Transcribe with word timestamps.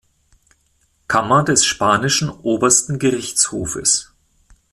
Kammer 1.07 1.43
des 1.43 1.63
spanischen 1.63 2.31
Obersten 2.31 2.97
Gerichtshofes. 2.97 4.11